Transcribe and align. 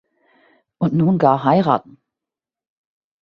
Und 0.79 0.95
nun 0.95 1.19
gar 1.19 1.43
heiraten! 1.43 2.01